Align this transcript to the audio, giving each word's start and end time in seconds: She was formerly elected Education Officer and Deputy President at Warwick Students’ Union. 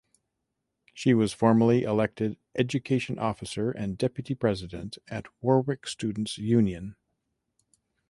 She 0.95 1.13
was 1.13 1.31
formerly 1.31 1.83
elected 1.83 2.39
Education 2.55 3.19
Officer 3.19 3.69
and 3.69 3.99
Deputy 3.99 4.33
President 4.33 4.97
at 5.07 5.27
Warwick 5.43 5.85
Students’ 5.85 6.39
Union. 6.39 6.95